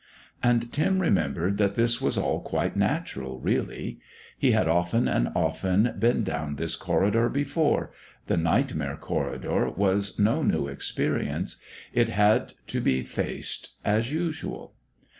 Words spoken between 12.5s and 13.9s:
to be faced